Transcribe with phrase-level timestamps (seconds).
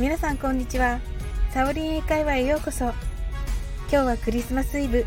[0.00, 0.98] 皆さんこんにちは。
[1.50, 2.86] サオリン英会話へようこそ。
[2.86, 2.94] 今
[3.90, 5.04] 日はクリスマスイブ。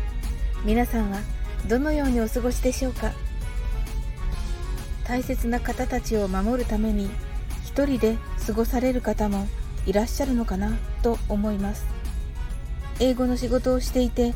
[0.64, 1.18] 皆さんは
[1.66, 3.10] どのようにお過ごしでしょうか？
[5.02, 7.10] 大切な方たちを守るために
[7.64, 8.16] 一人で
[8.46, 9.48] 過ごされる方も
[9.84, 10.78] いらっしゃるのかな？
[11.02, 11.84] と思います。
[13.00, 14.32] 英語の仕事をしていて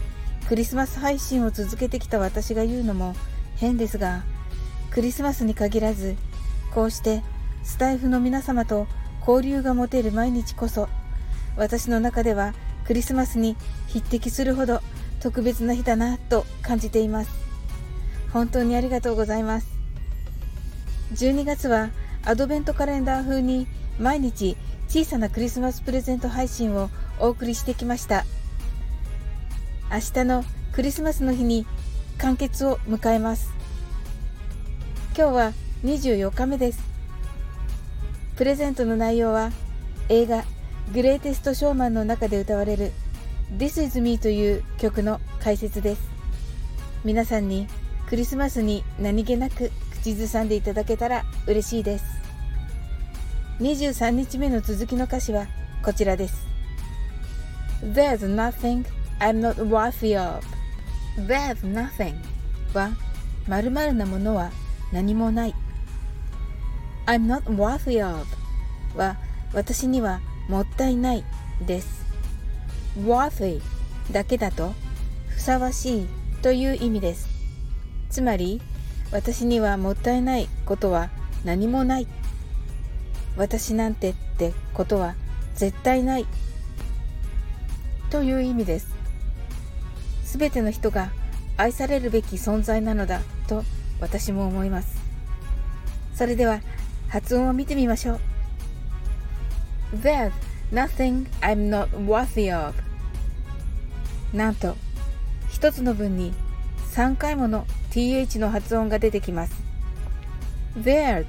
[0.48, 3.14] クリスマス配信を続けてきた私が言うのも
[3.58, 4.24] 変ですが
[4.90, 6.16] クリスマスに限らず
[6.74, 7.22] こうして
[7.62, 8.88] スタイフの皆様と
[9.28, 10.88] 交流が持てる毎日こそ
[11.54, 12.54] 私の中では
[12.86, 14.80] クリスマスに匹敵するほど
[15.20, 17.30] 特別な日だなと感じています。
[18.32, 19.68] 本当にありがとうございます。
[21.12, 21.90] 12月は
[22.24, 23.66] アドベントカレンダー風に
[23.98, 24.56] 毎日
[24.88, 26.88] 小さなクリスマスプレゼント配信を
[27.18, 28.24] お送りしてきました。
[29.92, 31.66] 明日のクリスマスの日に
[32.16, 33.50] 完結を迎えます。
[35.14, 35.52] 今日は
[35.84, 36.87] 24日目です。
[38.38, 39.50] プレゼントの内容は
[40.08, 40.44] 映画
[40.94, 42.92] グレイテストショーマンの中で歌われる
[43.56, 46.08] This is me という曲の解説です。
[47.04, 47.66] 皆さんに
[48.08, 52.04] クリスマスに何気なく口ずさんでいただけたら嬉しいです。
[53.58, 55.48] 23日目の続きの歌詞は
[55.82, 56.46] こちらです。
[57.82, 58.84] There's nothing
[59.18, 60.46] I'm not worthy of.
[61.26, 62.14] There's nothing
[62.72, 62.90] は
[63.48, 64.52] 〇〇なものは
[64.92, 65.54] 何もない。
[67.08, 68.26] I'm not worthy of
[68.94, 69.16] は
[69.54, 71.24] 私にはもったいない
[71.66, 72.04] です。
[72.98, 73.62] worthy
[74.12, 74.74] だけだと
[75.28, 76.06] ふさわしい
[76.42, 77.26] という意味です。
[78.10, 78.60] つまり
[79.10, 81.08] 私にはもったいないことは
[81.46, 82.06] 何もない。
[83.38, 85.14] 私なんてってことは
[85.54, 86.26] 絶対ない。
[88.10, 88.94] という意味です。
[90.24, 91.10] すべての人が
[91.56, 93.64] 愛されるべき存在なのだと
[93.98, 94.98] 私も思います。
[96.14, 96.60] それでは
[97.08, 98.20] 発音を見てみましょう
[99.96, 100.32] There's
[100.72, 102.74] nothing I'm not worthy of
[104.32, 104.76] なんと
[105.48, 106.34] 一つの文に
[106.92, 109.54] 3回もの th の発音が出てきます
[110.76, 111.26] There's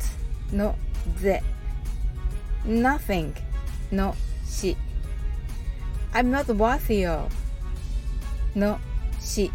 [0.52, 0.76] の
[1.22, 1.40] the
[2.66, 3.34] nothing
[3.92, 4.16] の
[4.46, 4.76] し
[6.12, 7.32] I'm not worthy of
[8.56, 8.80] の
[9.20, 9.52] し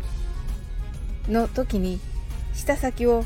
[1.28, 2.00] の時に
[2.54, 3.24] 舌先を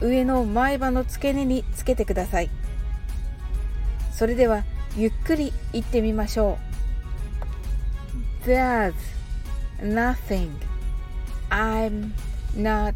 [0.00, 2.50] 上の前歯の付け根につけてください。
[4.12, 4.64] それでは
[4.96, 6.58] ゆっくり言ってみましょ
[8.44, 8.48] う。
[8.48, 8.94] There's
[9.80, 10.50] nothing
[11.50, 12.12] I'm
[12.56, 12.94] not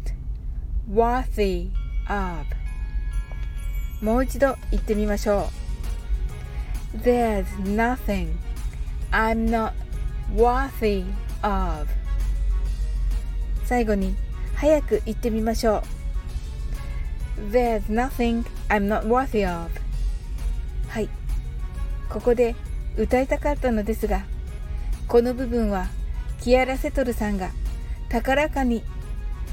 [0.91, 1.69] worthy
[2.07, 2.45] of.
[4.01, 5.49] もう一度言ってみましょ
[6.93, 6.97] う。
[6.97, 8.29] There's nothing
[9.11, 9.73] I'm not
[10.35, 11.05] worthy
[11.41, 11.87] of.
[13.65, 14.15] 最後に
[14.55, 16.02] 早く言ってみましょう。
[17.37, 19.69] There's nothing I'm not worthy of.
[20.87, 21.09] はい。
[22.09, 22.55] ここで
[22.97, 24.23] 歌いたかったのですが
[25.07, 25.87] この部分は
[26.41, 27.49] キアラ・セトルさんが
[28.09, 28.83] 高らかに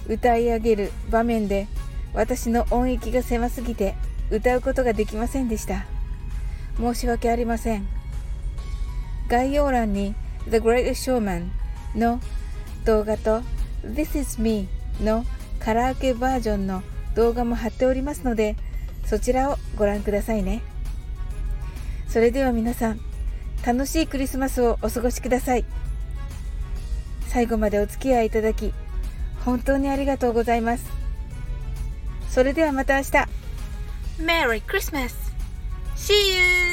[0.07, 1.67] 歌い上げる場面で
[2.13, 3.95] 私の音域が狭すぎて
[4.31, 5.87] 歌うことができませんでした。
[6.79, 7.87] 申し訳ありません。
[9.29, 10.15] 概要欄に
[10.49, 11.49] The Great Showman
[11.95, 12.21] の
[12.85, 13.43] 動画と
[13.85, 14.69] This is Me
[15.01, 15.25] の
[15.61, 16.83] カラオケバージョンの
[17.15, 18.57] 動画も貼っておりますので
[19.05, 20.63] そちらをご覧くださいね
[22.09, 23.01] それでは皆さん
[23.65, 25.65] 楽しいクリスマスをお過ごしください
[27.29, 28.73] 最後までお付き合いいただき
[29.45, 30.85] 本当にありがとうございます
[32.29, 33.11] それではまた明日
[34.21, 35.15] Merry Christmas!
[35.97, 36.70] See you!